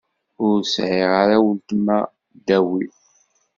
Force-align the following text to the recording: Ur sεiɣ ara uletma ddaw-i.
Ur 0.45 0.57
sεiɣ 0.73 1.09
ara 1.21 1.37
uletma 1.49 1.97
ddaw-i. 2.37 2.87